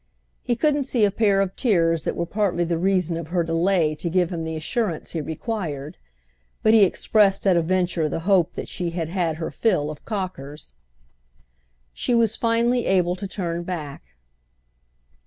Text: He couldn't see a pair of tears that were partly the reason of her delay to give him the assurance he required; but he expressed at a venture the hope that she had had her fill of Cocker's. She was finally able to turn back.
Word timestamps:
He 0.41 0.55
couldn't 0.55 0.85
see 0.85 1.05
a 1.05 1.11
pair 1.11 1.41
of 1.41 1.55
tears 1.55 2.05
that 2.05 2.15
were 2.15 2.25
partly 2.25 2.63
the 2.63 2.79
reason 2.79 3.17
of 3.17 3.27
her 3.27 3.43
delay 3.43 3.93
to 3.93 4.09
give 4.09 4.31
him 4.31 4.43
the 4.43 4.55
assurance 4.55 5.11
he 5.11 5.21
required; 5.21 5.99
but 6.63 6.73
he 6.73 6.83
expressed 6.83 7.45
at 7.45 7.55
a 7.55 7.61
venture 7.61 8.09
the 8.09 8.21
hope 8.21 8.53
that 8.53 8.67
she 8.67 8.89
had 8.89 9.09
had 9.09 9.35
her 9.35 9.51
fill 9.51 9.91
of 9.91 10.03
Cocker's. 10.03 10.73
She 11.93 12.15
was 12.15 12.35
finally 12.35 12.87
able 12.87 13.15
to 13.15 13.27
turn 13.27 13.61
back. 13.61 14.15